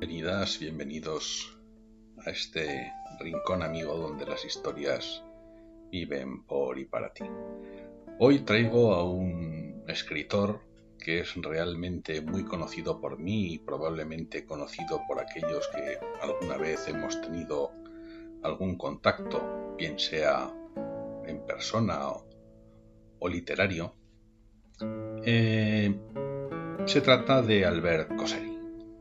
[0.00, 1.58] Bienvenidas, bienvenidos
[2.24, 5.22] a este rincón amigo donde las historias
[5.92, 7.24] viven por y para ti.
[8.18, 10.62] Hoy traigo a un escritor
[10.98, 16.88] que es realmente muy conocido por mí y probablemente conocido por aquellos que alguna vez
[16.88, 17.70] hemos tenido
[18.42, 20.50] algún contacto, bien sea
[21.26, 23.94] en persona o, literario.
[25.26, 25.94] Eh,
[26.86, 28.49] se trata de Albert Cosseri.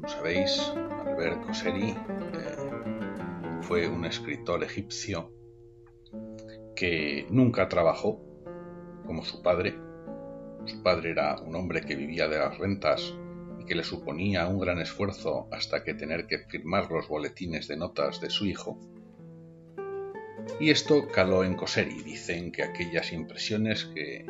[0.00, 0.72] Como sabéis,
[1.04, 2.56] Albert Cosseri eh,
[3.60, 5.30] fue un escritor egipcio
[6.74, 8.18] que nunca trabajó
[9.04, 9.78] como su padre.
[10.64, 13.14] Su padre era un hombre que vivía de las rentas
[13.60, 17.76] y que le suponía un gran esfuerzo hasta que tener que firmar los boletines de
[17.76, 18.80] notas de su hijo.
[20.58, 22.02] Y esto caló en Cosseri.
[22.02, 24.24] Dicen que aquellas impresiones que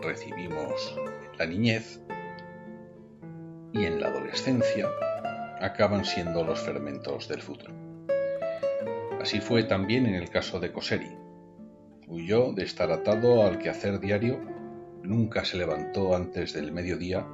[0.00, 2.00] recibimos en la niñez
[3.74, 4.88] y en la adolescencia
[5.60, 7.74] acaban siendo los fermentos del futuro.
[9.20, 11.10] Así fue también en el caso de Cosseri.
[12.06, 14.40] Huyó de estar atado al quehacer diario,
[15.02, 17.26] nunca se levantó antes del mediodía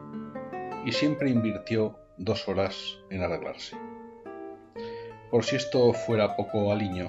[0.86, 3.76] y siempre invirtió dos horas en arreglarse.
[5.30, 7.08] Por si esto fuera poco aliño,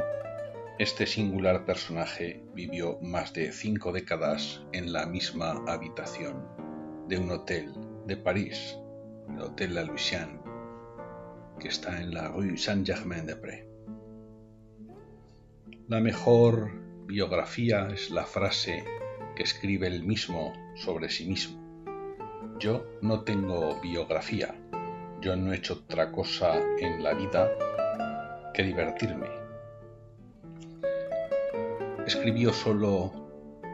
[0.78, 6.48] este singular personaje vivió más de cinco décadas en la misma habitación
[7.08, 7.74] de un hotel
[8.08, 8.81] de París
[9.36, 10.40] el Hotel La Louisiane,
[11.60, 13.66] que está en la rue Saint-Germain-des-Prés.
[15.88, 16.72] La mejor
[17.06, 18.84] biografía es la frase
[19.36, 21.60] que escribe él mismo sobre sí mismo.
[22.60, 24.56] Yo no tengo biografía,
[25.22, 27.52] yo no he hecho otra cosa en la vida
[28.54, 29.28] que divertirme.
[32.06, 33.12] Escribió solo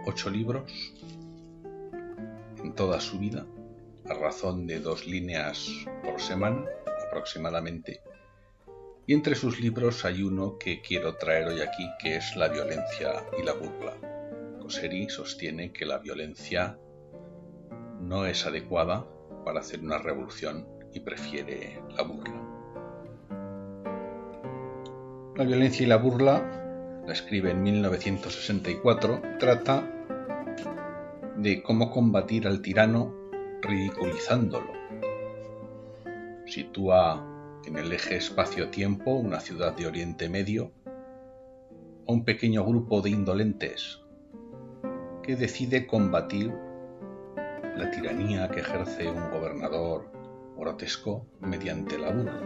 [0.05, 0.93] ocho libros
[2.63, 3.45] en toda su vida
[4.09, 5.69] a razón de dos líneas
[6.03, 6.65] por semana
[7.07, 8.01] aproximadamente.
[9.05, 13.25] Y entre sus libros hay uno que quiero traer hoy aquí, que es La violencia
[13.39, 13.93] y la burla.
[14.59, 16.77] Cosseri sostiene que la violencia
[18.01, 19.07] no es adecuada
[19.45, 22.47] para hacer una revolución y prefiere la burla.
[25.35, 29.89] La violencia y la burla, la escribe en 1964, trata
[31.37, 33.26] de cómo combatir al tirano
[33.61, 34.71] ridiculizándolo.
[36.45, 37.25] Sitúa
[37.65, 44.01] en el eje espacio-tiempo una ciudad de Oriente Medio a un pequeño grupo de indolentes
[45.23, 46.53] que decide combatir
[47.75, 50.09] la tiranía que ejerce un gobernador
[50.57, 52.41] grotesco mediante la burla.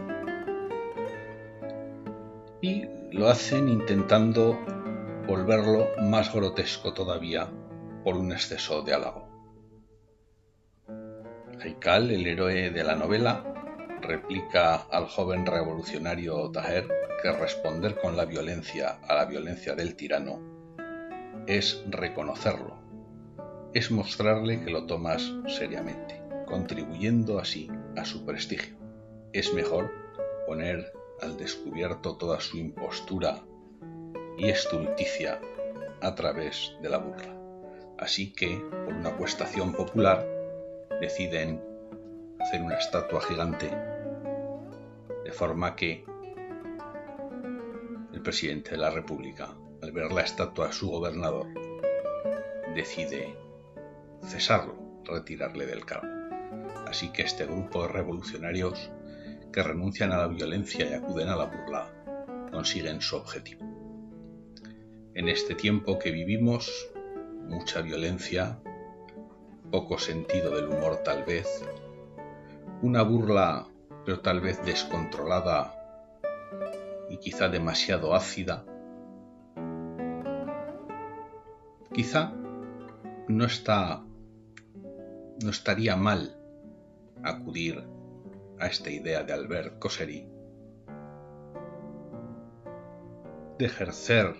[2.60, 4.58] Y lo hacen intentando
[5.26, 7.48] volverlo más grotesco todavía
[8.04, 9.21] por un exceso de halago.
[11.62, 13.44] Haikal, el héroe de la novela,
[14.00, 16.88] replica al joven revolucionario Taher
[17.22, 20.40] que responder con la violencia a la violencia del tirano
[21.46, 22.78] es reconocerlo,
[23.74, 28.76] es mostrarle que lo tomas seriamente, contribuyendo así a su prestigio.
[29.32, 29.92] Es mejor
[30.46, 33.44] poner al descubierto toda su impostura
[34.36, 35.40] y estulticia
[36.00, 37.36] a través de la burla.
[37.98, 40.31] Así que, por una cuestación popular,
[41.00, 41.62] deciden
[42.40, 43.70] hacer una estatua gigante
[45.24, 46.04] de forma que
[48.12, 51.46] el presidente de la República, al ver la estatua de su gobernador,
[52.74, 53.36] decide
[54.22, 56.08] cesarlo, retirarle del cargo.
[56.86, 58.90] Así que este grupo de revolucionarios
[59.52, 61.90] que renuncian a la violencia y acuden a la burla
[62.50, 63.64] consiguen su objetivo.
[65.14, 66.90] En este tiempo que vivimos,
[67.48, 68.60] mucha violencia,
[69.72, 71.64] poco sentido del humor tal vez,
[72.82, 73.66] una burla
[74.04, 75.74] pero tal vez descontrolada
[77.08, 78.66] y quizá demasiado ácida,
[81.94, 82.34] quizá
[83.28, 84.04] no está
[85.42, 86.36] no estaría mal
[87.24, 87.82] acudir
[88.58, 90.28] a esta idea de Albert Cosseri
[93.58, 94.36] de ejercer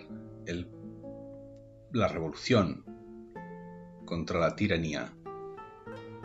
[1.91, 2.85] la revolución
[4.05, 5.13] contra la tiranía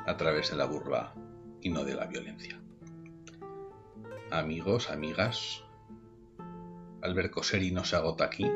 [0.09, 1.13] a través de la burla
[1.61, 2.59] y no de la violencia.
[4.31, 5.63] Amigos, amigas,
[7.03, 8.51] Albert Cosseri no se agota aquí.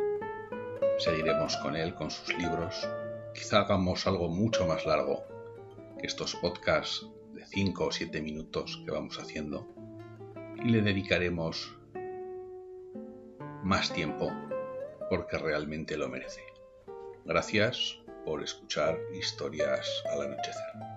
[0.98, 2.88] Seguiremos con él, con sus libros.
[3.34, 5.24] Quizá hagamos algo mucho más largo
[6.00, 9.68] que estos podcasts de 5 o 7 minutos que vamos haciendo.
[10.64, 11.76] Y le dedicaremos
[13.62, 14.32] más tiempo
[15.10, 16.40] porque realmente lo merece.
[17.26, 20.91] Gracias por escuchar historias al anochecer.